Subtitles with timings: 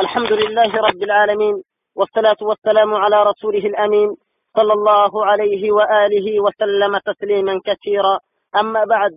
[0.00, 1.62] الحمد لله رب العالمين
[1.96, 4.16] والصلاة والسلام على رسوله الأمين
[4.56, 8.18] صلى الله عليه وآله وسلم تسليما كثيرا.
[8.60, 9.10] أما بعد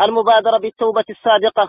[0.00, 1.68] المبادرة بالتوبة الصادقة.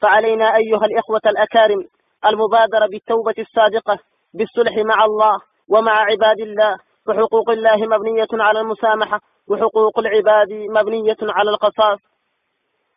[0.00, 1.84] فعلينا أيها الإخوة الأكارم
[2.26, 3.98] المبادرة بالتوبة الصادقة
[4.34, 5.38] بالصلح مع الله
[5.68, 6.76] ومع عباد الله.
[7.06, 11.98] فحقوق الله مبنية على المسامحة وحقوق العباد مبنية على القصاص.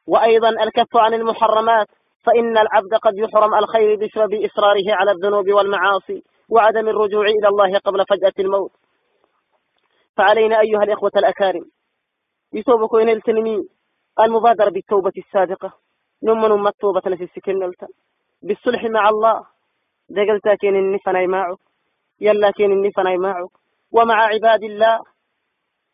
[0.08, 1.88] وأيضا الكف عن المحرمات.
[2.26, 8.06] فإن العبد قد يحرم الخير بسبب إصراره على الذنوب والمعاصي وعدم الرجوع إلى الله قبل
[8.10, 8.72] فجأة الموت.
[10.18, 11.66] فعلينا أيها الإخوة الأكارم
[12.54, 13.68] يتوب كوين التنمي
[14.20, 15.74] المبادرة بالتوبة الصادقة.
[16.24, 17.88] نمن أم التوبة التي سكنلتا
[18.42, 19.46] بالصلح مع الله.
[20.10, 21.58] دقلتا كين النفناي معك.
[22.22, 23.50] يلا كين النفناي معك.
[23.92, 25.00] ومع عباد الله.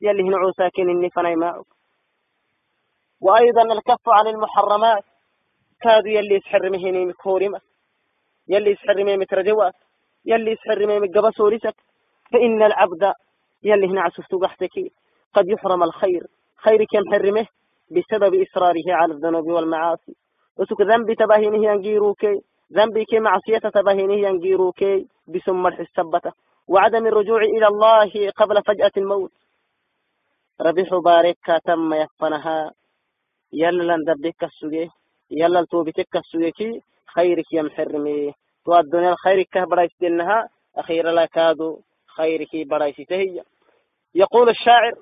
[0.02, 1.66] يلي هنعوسا كين النفناي معك.
[3.22, 5.04] وأيضا الكف عن المحرمات.
[5.84, 7.60] كادو يلي يسحر مهني مكورمة
[8.48, 9.74] يلي يسحر مي مترجوات
[10.26, 11.76] يلي يسحر مي مقبسورسك
[12.32, 13.14] فإن العبد
[13.64, 14.76] يلي هنا عسفتو قحتك
[15.34, 16.28] قد يحرم الخير.
[16.64, 17.48] خير كم حرمه
[17.92, 20.16] بسبب إصراره على الذنوب والمعاصي.
[20.58, 22.42] وسك ذنب تباهينه ينجيروكي
[22.74, 26.32] ذنبي كي معصية تباهينه ينجيروكي بسم الحسبته
[26.68, 29.32] وعدم الرجوع إلى الله قبل فجأة الموت.
[30.62, 32.72] ربيح بارك تم يفنها
[33.54, 34.90] يلا لندبك السجيه.
[35.31, 36.81] يلا توبتك السويكي
[37.15, 38.33] خيرك يا محرمي
[38.65, 41.81] تو الدنيا خيرك برايس دينها أخيرا لا كادو
[42.17, 43.43] خيرك برايس تهي
[44.15, 44.93] يقول الشاعر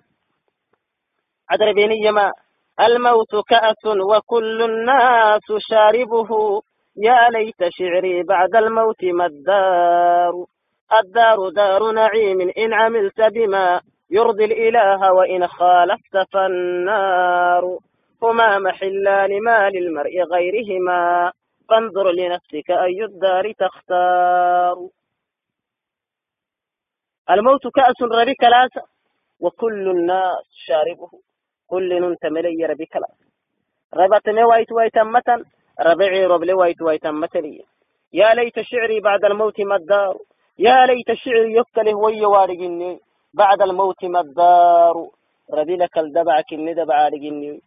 [1.50, 2.32] عدر بيني ما
[2.80, 6.28] الموت كأس وكل الناس شاربه
[6.96, 10.44] يا ليت شعري بعد الموت ما الدار
[11.00, 17.78] الدار دار نعيم إن عملت بما يرضي الإله وإن خالفت فالنار
[18.22, 21.32] هما محلان ما للمرء غيرهما
[21.68, 24.88] فانظر لنفسك أي الدار تختار
[27.30, 28.84] الموت كأس ربي كلاس
[29.40, 31.10] وكل الناس شاربه
[31.66, 33.18] كل ننت ملي ربي كلاس
[33.94, 35.44] ربط وايت ويتمة
[35.80, 37.34] ربعي ربلي وايت ويتمة
[38.12, 40.16] يا ليت شعري بعد الموت ما الدار
[40.58, 43.00] يا ليت شعري يفتله وي وارقني
[43.34, 45.08] بعد الموت ما الدار
[45.52, 47.60] ربي لك الدبعك الندب عارقني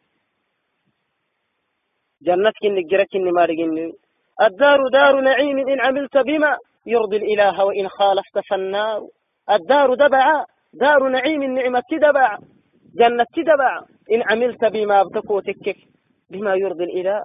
[2.26, 3.92] جنتك نجرك ما رجني
[4.42, 6.56] الدار دار نعيم إن عملت بما
[6.86, 9.00] يرضي الإله وإن خالفت فالنار.
[9.50, 12.38] الدار دبع دار نعيم النعمة دبع.
[12.94, 13.80] جنة دبع.
[14.12, 15.76] إن عملت بما بتكوتك
[16.30, 17.22] بما يرضي الإله.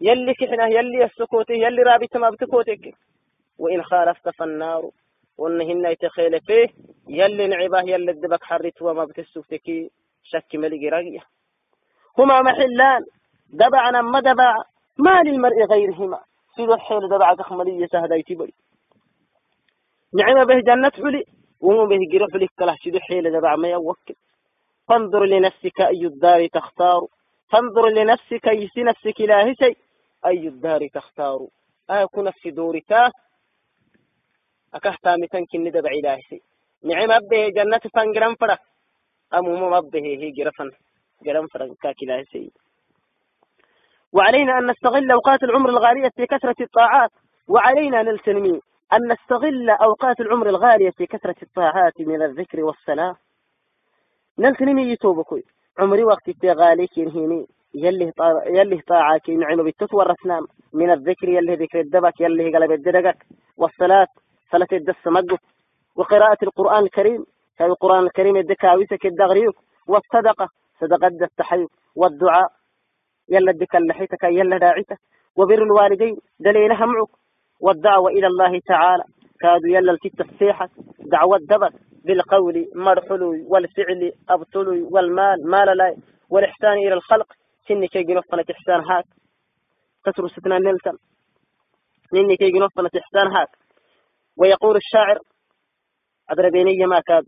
[0.00, 2.94] يلي كحنا يلي السكوت يلي رابط ما بتكوتك.
[3.58, 4.90] وإن خالفت فالنار.
[5.38, 6.66] وإنهن يتخيل فيه.
[7.08, 9.90] يلي نعباه يلي الدبك حرت وما بتسوتك.
[10.22, 11.20] شك ملقي رقية.
[12.18, 13.02] هما محلان.
[13.50, 14.54] دبع نما دبع
[14.98, 16.20] ما للمرء غيرهما.
[16.56, 18.54] سيدو الحيل دبع تخملية سهدايتي بي
[20.14, 21.24] نعم به جنة حلي
[21.60, 22.76] ومو به قرف لك كله.
[22.82, 24.14] سيدو الحيل دبع ما يوكل.
[24.88, 27.06] فانظر لنفسك أي الدار تختار.
[27.50, 29.76] فانظر لنفسك أي نفسك لا شيء.
[30.26, 31.38] أي الدار تختار.
[31.90, 32.92] أكو نفس دورك.
[34.74, 36.42] أكهتا متنك ندبع إله شيء.
[36.84, 38.60] نعم أبه جنة فانقرم فرق
[39.34, 40.70] أمو مبه هي قرفا
[41.26, 41.96] قرم فرق كاك
[42.32, 42.50] شيء.
[44.16, 47.10] وعلينا أن نستغل أوقات العمر الغالية في كثرة الطاعات
[47.48, 48.60] وعلينا نلتنمي
[48.92, 53.16] أن نستغل أوقات العمر الغالية في كثرة الطاعات من الذكر والصلاة.
[54.38, 55.42] نلتنمي يتوبكوي
[55.78, 58.42] عمري وقت غالي كينهيني يلي طا...
[58.46, 63.26] يلي طاعة نعم بالتتوى الرسنام من الذكر يلي ذكر الدبك يلي قلب الدرقك
[63.56, 64.06] والصلاة
[64.52, 65.40] صلاة الدس مقف
[65.96, 67.24] وقراءة القرآن الكريم.
[67.60, 69.56] هذا القرآن الكريم الدكاويسك الدغريوك.
[69.88, 70.48] والصدقة
[70.80, 71.66] صدقة التحيي
[71.96, 72.48] والدعاء
[73.29, 74.97] يلا ادك لحيتك يلا داعتك
[75.37, 77.07] وبر الوالدين دليل همعك
[77.59, 79.03] والدعوة إلى الله تعالى
[79.41, 80.69] كادوا يلا الكت الصيحة
[80.99, 81.69] دعوة دبر
[82.05, 85.95] بالقول مرحلو والفعل أبطلو والمال مال لا
[86.29, 87.33] والإحسان إلى الخلق
[87.67, 89.05] سني كي جنفنا إحسان هاك
[90.05, 90.97] تترو ستنا نلتم
[92.13, 93.49] نني كي جنفنا إحسان هاك
[94.37, 95.17] ويقول الشاعر
[96.29, 97.23] أدربيني ما كاد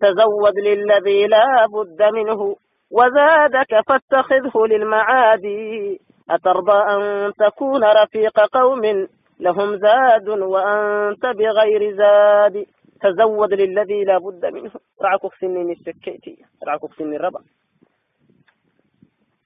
[0.00, 2.56] تزود للذي لا بد منه
[2.91, 5.99] وزادك فاتخذه للمعادي
[6.29, 9.07] أترضى أن تكون رفيق قوم؟
[9.39, 12.65] لهم زاد وأنت بغير زاد.
[13.01, 14.71] تزود للذي لا بد منه.
[15.01, 16.37] رعكك سني من السكيتي
[16.67, 17.39] رعكك سني الربا.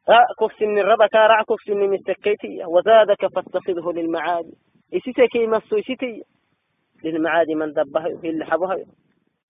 [0.09, 4.53] رعكك سني الربا كرعكك سني من السكيتي وزادك فاتخذه للمعادي
[4.93, 6.23] إسيتي كي مسو إسيتي.
[7.03, 8.77] للمعادي من دبها اللي حبها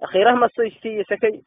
[0.02, 1.42] أخيرا مسو إسيتي سكي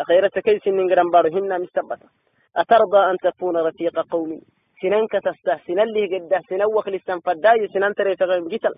[0.00, 2.08] أخيرا سكي سنين قرن بارهن مستبتا
[2.56, 4.40] أترضى أن تكون رفيق قومي
[4.82, 8.74] سننك تستحسن اللي قد سنوخ لسان فداي سنان تري تغيم جتل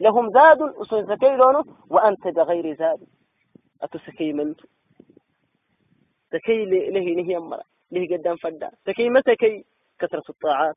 [0.00, 1.56] لهم زاد أسون سكيلون
[1.90, 3.00] وأنت بغير زاد
[3.82, 4.66] أتسكي منتو
[6.32, 7.62] سكي له نهي أمرا
[7.92, 9.64] له قدام فدا سكي ما سكي
[10.00, 10.76] كثرة الطاعات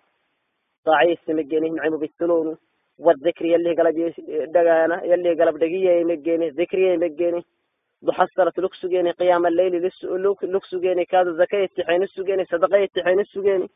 [0.85, 2.57] طاعي السمجينه نعم بالتلون
[2.99, 4.13] والذكر يلي قلب
[4.55, 7.43] دقانا يلي قلب دقية يمجينه ذكري يمجينه
[8.06, 9.78] duxasarat lug sugeeni qiyaama leyli
[10.54, 13.66] lug sugeeni kaada zaka itixeeni sugeeni sadaqa itixeeni sugeeni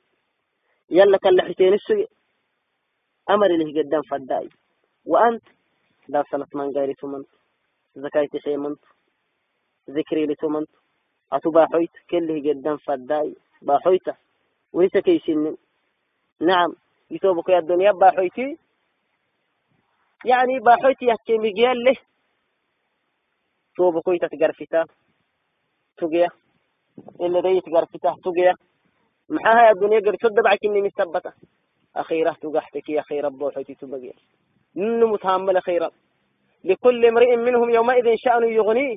[0.98, 2.06] yalla kan laxiteeni suge
[3.26, 4.50] amar ilihgedan fadaayi
[5.10, 5.50] wa anta
[6.12, 7.34] daasanat mangayrito mantu
[8.02, 8.86] zaka itixee mantu
[9.94, 10.76] zikrilitu mantu
[11.30, 13.34] atu baaxoyta kelihgedan fadaayi
[13.66, 14.12] baaxoyta
[14.72, 15.00] wehisa
[16.40, 16.72] nacam
[17.10, 18.58] gitoobako addunya baaxoyti
[20.24, 21.98] yani baaxoyti yakemigyaleh
[24.28, 24.84] تقرفتا
[25.96, 26.28] تقيا
[27.20, 28.54] إلا دي تقرفتا تقيا
[29.28, 31.32] محاها الدنيا قرف تدبعك إني مثبتة
[31.96, 34.12] أخيرا تقحتك يا خير بوحتي تبقيا
[34.76, 35.90] ننو متهمل خيرا
[36.64, 38.96] لكل امرئ منهم يومئذ شأن يغنيه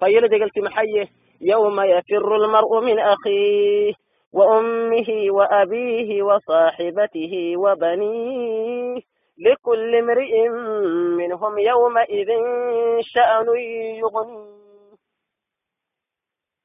[0.00, 1.08] فيلد قلت محيه
[1.40, 3.92] يوم يفر المرء من أخيه
[4.32, 9.00] وأمه وأبيه وصاحبته وبنيه.
[9.38, 10.48] لكل امرئ
[11.18, 12.28] منهم يومئذ
[13.00, 13.46] شأن
[14.02, 14.54] يغني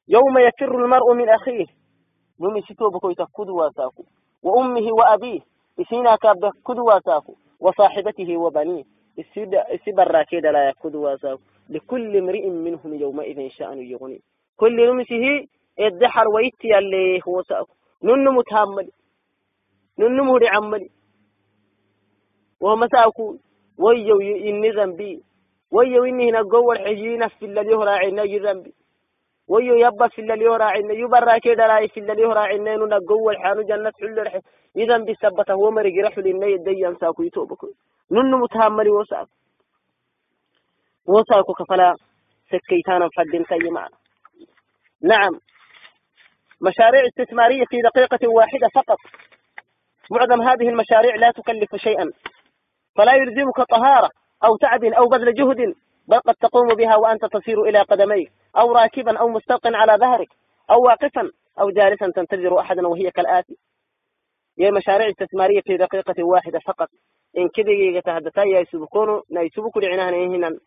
[0.07, 1.65] يوم يفر المرء من أخيه.
[2.39, 4.03] نمي ستو بكو يتكد واتاكو.
[4.43, 5.41] وأمه وأبيه.
[5.81, 7.35] إسينا كاب واتاكو.
[7.59, 8.83] وصاحبته وبنيه.
[9.73, 11.41] السبر كيد لا يكد واتاكو.
[11.69, 14.21] لكل امرئ منهم يومئذ شأن يغني
[14.57, 15.47] كل نمسه
[15.79, 17.73] الدحر ويتي اللي هو سأكو.
[18.03, 18.91] نن متهمل
[19.99, 20.89] نن مهري عملي
[27.74, 28.74] هو راعينا ذنبي
[29.48, 33.32] ويو يبا في الذي هو راعينا يبرا كده راعي في الذي هو راعينا ننا قوة
[33.32, 34.38] الحانو جنة حل الح
[34.76, 37.68] إذن بسبته هو مرق رحل إني يدي ساكو يتوبكو
[38.10, 39.30] نن متهملي وساكو
[41.06, 41.94] وساكو كفلا
[42.50, 43.96] سكيتانا فدين تي معنا
[45.02, 45.40] نعم
[46.60, 48.98] مشاريع استثمارية في دقيقة واحدة فقط
[50.10, 52.10] معظم هذه المشاريع لا تكلف شيئا
[52.98, 54.10] فلا يلزمك طهارة
[54.44, 55.74] أو تعب أو بذل جهد
[56.08, 60.28] بل قد تقوم بها وأنت تصير إلى قدميك أو راكبا أو مستلق على ظهرك
[60.70, 61.30] أو واقفا
[61.60, 63.56] أو جالسا تنتظر أحدا وهي كالآتي
[64.58, 66.88] هي مشاريع استثمارية في دقيقة واحدة فقط
[67.38, 70.58] إن كذا يتحدثا يسبقون يسبق لعناها هنا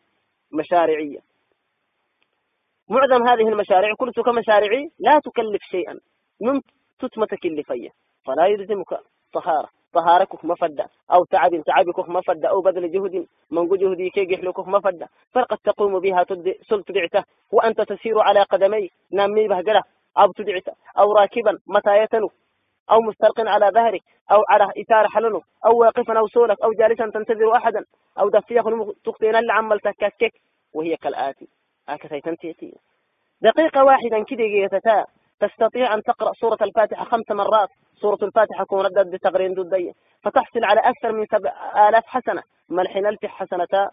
[0.52, 1.20] مشاريعية
[2.90, 6.00] معظم هذه المشاريع كلها كمشاريع لا تكلف شيئا
[6.42, 6.62] من
[7.00, 7.90] تتم تكلفية
[8.26, 9.00] فلا يلزمك
[9.34, 15.08] طهارة طهارك مفدة أو تعب تعبك مفدة أو بذل جهد من جهدي كي يحلك مفدة
[15.34, 16.26] فقد تقوم بها
[16.70, 19.84] سلط بعته وأنت تسير على قدمي نامي بهجرة
[20.18, 22.30] أو تدعته أو راكبا متى يتنو
[22.92, 24.02] أو مستلق على ظهرك
[24.32, 27.86] أو على إثار حلنه أو واقفا أو سولك أو جالسا تنتظر أحدا
[28.20, 28.64] أو دفيخ
[29.06, 30.34] تخطينا اللي عمل تككك
[30.74, 31.48] وهي كالآتي
[31.90, 32.54] هكذا تنتهي
[33.42, 35.06] دقيقة واحدا كده يتتا
[35.40, 37.70] تستطيع أن تقرأ سورة الفاتحة خمس مرات
[38.03, 41.53] سورة الفاتحة كون ردت بتغرين دودية فتحصل على أكثر من سبع
[41.89, 42.43] آلاف حسنة.
[42.69, 43.89] ملحن ألف حسنة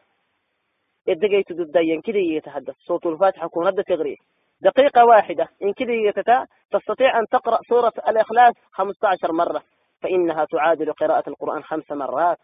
[1.09, 2.75] إدقيت دوديا كده يتحدث.
[2.87, 4.17] سورة الفاتحة كون ردت تغرين
[4.61, 5.47] دقيقة واحدة.
[5.63, 9.61] إن كده تستطيع أن تقرأ سورة الإخلاص 15 مرة.
[10.01, 12.37] فإنها تعادل قراءة القرآن خمس مرات.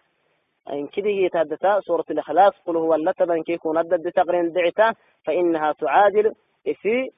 [0.69, 1.65] إن كده يتحدث.
[1.87, 2.53] سورة الإخلاص.
[2.65, 4.93] قل هو اللتبا كيكون ردت بتغرين دعتا.
[5.25, 6.33] فإنها تعادل
[6.81, 7.09] في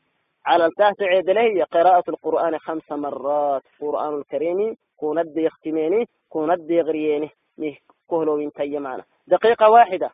[0.48, 7.30] على التحت عدله قراءة القرآن خمس مرات قرآن الكريم كوند يختميني كوند يغرييني
[8.10, 9.04] كهلو من تي معنا.
[9.28, 10.10] دقيقة واحدة.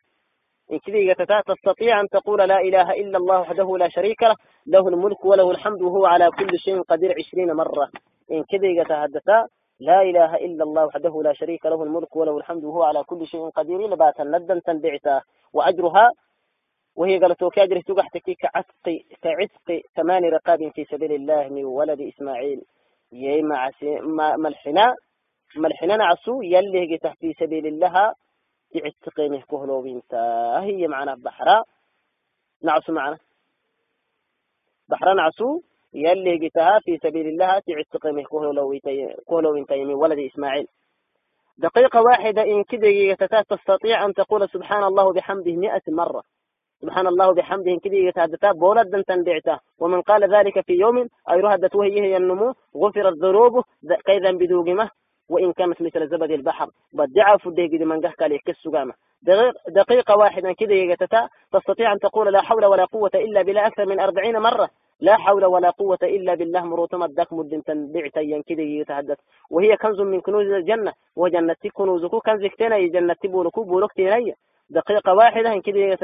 [0.72, 0.80] إن
[1.14, 4.36] كذا تستطيع أن تقول لا إله إلا الله وحده لا شريك له
[4.68, 7.90] له الملك وله الحمد وهو على كل شيء قدير عشرين مرة.
[8.32, 9.48] إن كذا يتحدثا
[9.80, 13.50] لا إله إلا الله وحده لا شريك له الملك وله الحمد وهو على كل شيء
[13.50, 15.22] قدير لباتا ندا تنبعتا
[15.54, 16.12] وأجرها
[16.97, 22.63] وهي قالت وكاجر تقحتك كعتق كعتق ثمان رقاب في سبيل الله من ولد إسماعيل
[23.13, 23.71] يي مع
[24.37, 24.95] ملحنا
[25.57, 28.15] ملحنا نعسو يلي تحت في سبيل الله
[28.75, 31.63] يعتق مهكهلو بنتا هي معنا بحرا
[32.63, 33.19] نعسو معنا
[34.89, 35.61] بحرا نعسو
[35.95, 38.71] يلي جتها في سبيل الله تعتق مهكهلو
[39.55, 40.67] بنتا من ولد إسماعيل
[41.59, 46.23] دقيقة واحدة إن كده تستطيع أن تقول سبحان الله بحمده مئة مرة
[46.84, 50.98] سبحان الله بحمده كده يتهدتا بولد تنبعته ومن قال ذلك في يوم
[51.32, 53.64] أي رهدت وهي النمو غفرت ذنوبه
[54.06, 54.90] كيذا بدوغمة
[55.30, 56.68] وإن كانت مثل زبد البحر.
[56.94, 58.94] بدعا فده قد من قهك عليه كالسقامة
[59.68, 64.00] دقيقة واحدة كده يتتا تستطيع أن تقول لا حول ولا قوة إلا بالله أكثر من
[64.00, 64.70] أربعين مرة.
[65.00, 69.18] لا حول ولا قوة إلا بالله مروتما الدك مد تنبعتا ينكده يتحدث
[69.50, 70.94] وهي كنز من كنوز الجنة.
[71.16, 74.36] وجنة كنوزكو كنز كتنا جنة بولكو بولك تيني
[74.70, 75.98] دقيقة واحدة إن كده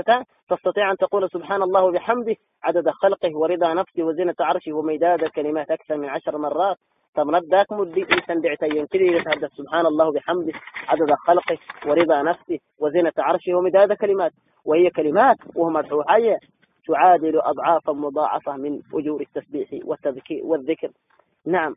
[0.49, 5.97] تستطيع أن تقول سبحان الله وبحمده عدد خلقه ورضا نفسه وزنة عرشه ومداد كلمات أكثر
[5.97, 6.77] من عشر مرات.
[7.15, 10.53] طب نداك مدي إنسان دعتين كده يتحدث سبحان الله وبحمده
[10.87, 14.31] عدد خلقه ورضا نفسه وزنة عرشه ومداد كلمات.
[14.65, 16.39] وهي كلمات وهو مدحو حية.
[16.87, 20.89] تعادل أضعافا مضاعفة من أجور التسبيح والتذكير والذكر.
[21.45, 21.75] نعم.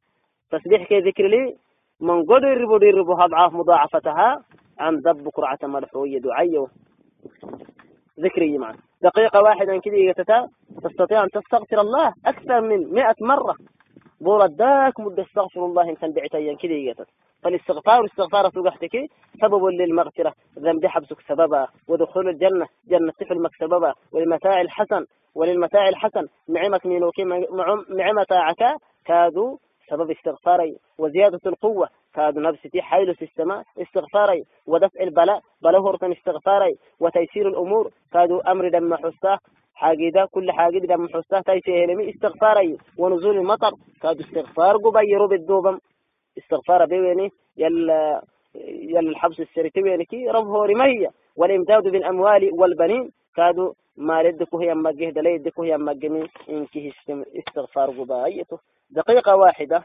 [0.50, 1.56] تسبيح كي ذكر لي.
[2.00, 2.48] من قدر
[2.82, 4.44] يربو أضعاف مضاعفتها؟
[4.78, 6.66] عن ذب قرعة مدحوية دعية؟
[8.20, 8.76] ذكري معا.
[9.02, 10.14] دقيقة واحدة كده
[10.82, 13.54] تستطيع أن تستغفر الله أكثر من مئة مرة.
[14.20, 17.06] بورداك مدة استغفر الله إن كان بعتيا كده يجتت
[17.42, 19.08] فالاستغفار والاستغفار سوقحتك
[19.40, 20.32] سبب للمغفرة.
[20.58, 21.68] ذنب حبسك سببا.
[21.88, 22.66] ودخول الجنة.
[22.88, 23.94] جنة طفل سببا.
[24.12, 25.06] والمتاع الحسن.
[25.34, 26.26] وللمتاع الحسن.
[26.48, 27.24] معمك مينوكي
[27.88, 29.56] معمة عكا كادوا
[29.90, 30.76] سبب استغفاري.
[30.98, 31.88] وزيادة القوة.
[32.16, 34.40] kaadu nafsiti xaylu sistema istikfaaray
[34.72, 39.38] wadafci lbala bala hortan istikfaaray wataysiir lumuur kaadu amri dhamma xusta
[39.80, 42.68] xaagida kuli xaagid dhamma xusta tayse helemi istikfaaray
[43.02, 45.76] wanuzuul lmatar kaadu istikfaar gubayiru biduubam
[46.40, 47.26] istikfaara beweni
[47.62, 47.78] yal
[48.94, 53.04] yal xabsu siriti weniki rab hoorimahiya walimdaadu bilamwaali walbaniin
[53.38, 53.64] kaadu
[53.96, 56.22] maaledi kuhiyamagih dalaydi kuhiyamagimi
[56.56, 58.56] inkihistim istikfaar gubaayito
[58.96, 59.78] daqiiqa waaxida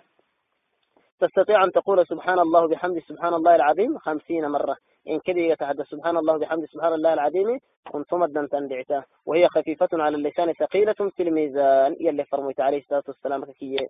[1.20, 4.78] تستطيع أن تقول سبحان الله بحمد سبحان الله العظيم خمسين مرة.
[5.10, 7.60] إن كذا يتحدث سبحان الله بحمد سبحان الله العظيم
[7.92, 11.96] كنت مدا تندعته وهي خفيفة على اللسان ثقيلة في الميزان.
[12.00, 13.88] يلي فرميت عليه الصلاة والسلام كي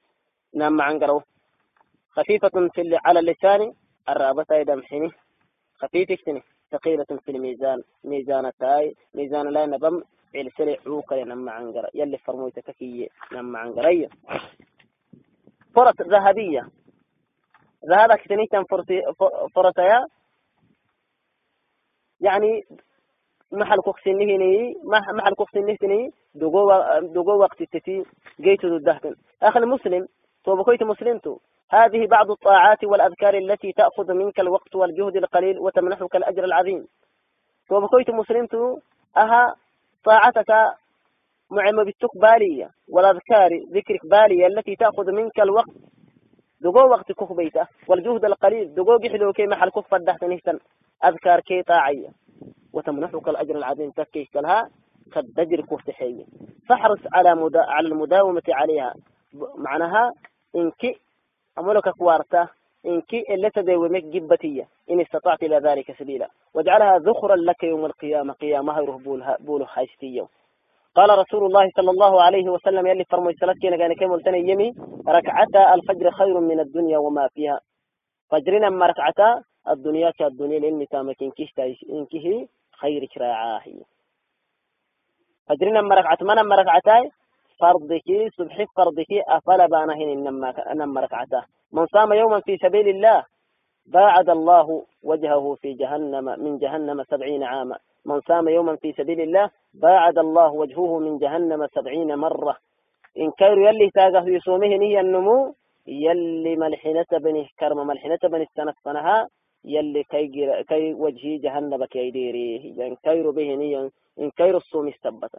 [0.56, 1.22] نام عنقرو.
[2.10, 3.74] خفيفة في على اللسان.
[4.10, 5.12] الرابة أيضا محيني
[5.78, 6.42] خفيفة
[6.72, 7.84] ثقيلة في الميزان.
[8.04, 8.96] ميزان تاي.
[9.14, 10.04] ميزان لا نبم.
[10.36, 13.10] السرع عوكا نم عنقر يلي فرميتك كي.
[13.32, 14.10] نم عنقرية
[15.76, 16.70] فرص ذهبية.
[17.91, 18.65] ذهبك تنيتم
[19.55, 20.07] فرصيا
[22.21, 22.62] يعني
[23.53, 24.75] محل كوكسين نهني
[25.15, 26.71] محل كوكسين نهني دقو
[27.01, 28.05] دقو وقت التتي
[28.41, 30.07] جيت الدهتن أخي المسلم
[30.45, 31.39] تو بكويت مسلمتو
[31.71, 36.87] هذه بعض الطاعات والأذكار التي تأخذ منك الوقت والجهد القليل وتمنحك الأجر العظيم
[37.69, 38.79] تو بكويت مسلمتو
[39.17, 39.55] أها
[40.05, 40.51] طاعتك
[41.51, 45.75] معم بالتك بالية والأذكار ذكرك بالية التي تأخذ منك الوقت
[46.64, 50.60] dogoo wakti kukbayta waljuhd alqaliil dogoo gixdookee maxal ku fadhaxsanihtan
[51.08, 52.12] adkaarkee taacaya
[52.74, 54.64] watamnaxuka alajr alcadiim takkayskalahaa
[55.14, 56.26] kad dajir kurtaxeeye
[56.68, 58.90] faxrus cala muda cala almudaawamati calayha
[59.66, 60.04] macnaha
[60.54, 60.92] inki
[61.56, 62.48] amaloka kuwaarta
[62.84, 69.00] inki eletadeeweme gibbatiya in istatacta ila dalika sabiila wajcalaha dhukran laka yawma alqiyama qiyamaha ruh
[69.46, 70.26] buul haystiya
[70.98, 74.70] قال رسول الله صلى الله عليه وسلم يلي فرمو الثلاث كينا كان كم ولتني يمي
[75.18, 77.60] ركعتا الفجر خير من الدنيا وما فيها.
[78.30, 79.30] فجرنا ما ركعتا
[79.74, 81.48] الدنيا كالدنيا لأن تامك إنكيه
[81.94, 82.48] إنكيه
[82.82, 83.77] خير كراعاهي
[85.48, 87.12] فجرنا ما ركعت ما ركعتاي
[87.60, 90.10] فرضك صبح فرضك أفلا بانهن
[90.72, 93.25] إنما ركعتا من صام يوما في سبيل الله
[93.86, 97.77] باعد الله وجهه في جهنم من جهنم سبعين عاما.
[98.06, 102.58] من صام يوما في سبيل الله باعد الله وجهه من جهنم سبعين مرة.
[103.18, 105.54] إن كير يلي تاقه في صومه نية النمو
[105.88, 109.27] يلي ملحنة بني كرم ملحنة بني السنة
[109.66, 110.27] يلي كي,
[110.63, 113.89] كي وجهي جهنم كي ديريه إن كير به نية
[114.20, 115.32] إن كير الصوم استبت.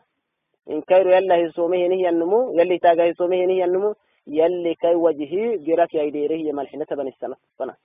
[0.71, 3.95] إن كير يلي صومه نية النمو يلي تاقه صومه نية النمو
[4.27, 7.77] يلي كي وجهي جرك يديريه ملحنة بني السنة فنها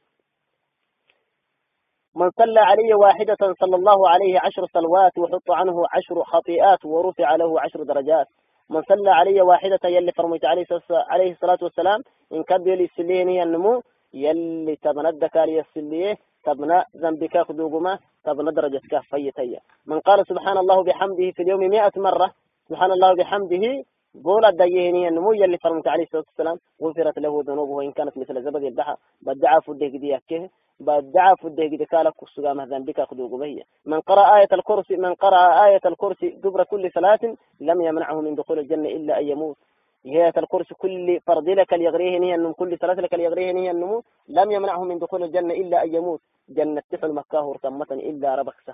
[2.15, 7.62] من صلى علي واحدة صلى الله عليه عشر صلوات وحط عنه عشر خطيئات ورفع له
[7.62, 8.27] عشر درجات.
[8.70, 10.65] من صلى علي واحدة يلي فرميت عليه
[11.12, 12.00] عليه الصلاة والسلام
[12.34, 13.82] إن كد يلي السليني النمو
[14.13, 16.15] يلي تبندك لي السليه
[16.46, 22.32] تبنى ذنبك خدوقما تبنى درجتك فيتيا من قال سبحان الله بحمده في اليوم مئة مرة
[22.70, 23.84] سبحان الله بحمده
[24.25, 28.63] قول الديهني النمو يلي فرمت عليه الصلاة والسلام غفرت له ذنوبه وإن كانت مثل زبد
[28.63, 30.50] البحر بدعا فده ديكه
[30.80, 35.80] بدعا فده قد كسوغا مثلا بك خدوق بهي من قرأ آية الكرسي من قرأ آية
[35.86, 37.20] الكرسي دبر كل صلاة
[37.62, 39.58] لم يمنعه من دخول الجنة إلا أن يموت.
[40.06, 44.51] آية الكرسي كل فرض لك ليغريه نيا النمو كل صلاة لك ليغريه نيا النمو لم
[44.51, 46.22] يمنعه من دخول الجنة إلا أن يموت.
[46.50, 48.74] جنة تفل مكاه رتمة إلا ربكسه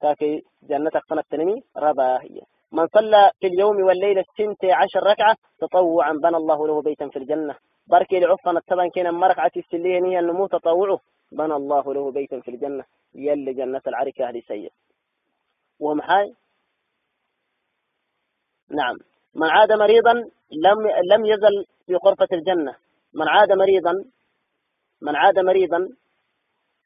[0.00, 2.40] كاكي جنتك قناة تنمي ربا هي
[2.72, 7.54] من صلى في اليوم والليلة سنتي عشر ركعة تطوعا بنى الله له بيتا في الجنة.
[8.88, 11.00] كنا مركعة السلية نية النمو تطوعه
[11.32, 14.72] بنى الله له بيتا في الجنة يلي جنة العركة هذه سيء
[15.80, 16.34] ومحاي
[18.70, 18.96] نعم
[19.34, 20.12] من عاد مريضا
[20.66, 20.78] لم
[21.12, 22.76] لم يزل في غرفة الجنة
[23.14, 23.92] من عاد مريضا
[25.02, 25.88] من عاد مريضا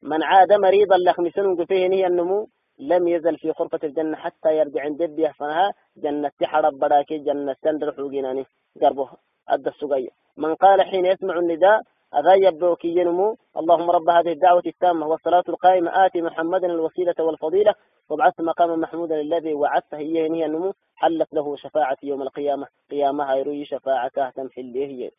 [0.03, 5.03] من عاد مريضا لخمسون فيه نية النمو لم يزل في غرفة الجنة حتى يرجع عند
[5.03, 8.47] بيه فنها جنة حرب براكي جنة سندر حوقيناني
[8.83, 9.11] قربه
[9.49, 11.81] أدى السقية من قال حين يسمع النداء
[12.15, 17.75] أغيب بوكي ينمو؟ اللهم رب هذه الدعوة التامة والصلاة القائمة آتي محمدا الوسيلة والفضيلة
[18.11, 22.67] وابعث مقاما محمودا الذي وعدته هي هي النمو حلت له شفاعة يوم القيامة.
[22.91, 25.11] قيامها يروي شفاعته تمحل هي.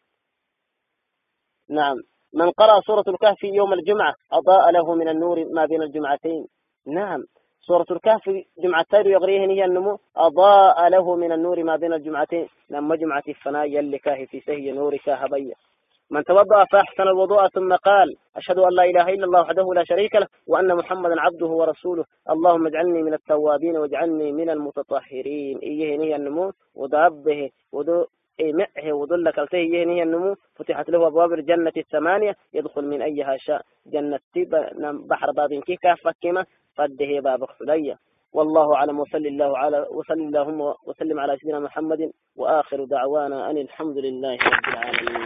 [1.69, 1.97] نعم.
[2.33, 6.47] من قرأ سورة الكهف يوم الجمعة أضاء له من النور ما بين الجمعتين.
[6.87, 7.23] نعم.
[7.61, 8.29] سورة الكهف
[8.63, 14.25] جمعتين يغريهن هي النمو أضاء له من النور ما بين الجمعتين لما جمعة الفناء يلكاه
[14.25, 15.53] في سهي نورك هبية
[16.11, 20.15] من توضأ فأحسن الوضوء ثم قال أشهد أن لا إله إلا الله وحده لا شريك
[20.15, 26.51] له وأن محمدا عبده ورسوله اللهم اجعلني من التوابين واجعلني من المتطهرين إيهن هي النمو
[26.75, 28.05] ودابه ودو
[28.39, 34.19] معه وظل كلتيه يهنيه النمو فتحت له أبواب الجنة الثمانية يدخل من أيها شاء جنة
[35.09, 36.45] بحر بابين كيكا فكما
[36.77, 37.95] فده باب خلية
[38.33, 38.99] والله أعلم.
[38.99, 42.11] وصلى الله على وصلى اللهم وسلم على سيدنا محمد.
[42.37, 45.21] وآخر دعوانا أن الحمد لله رب العالمين.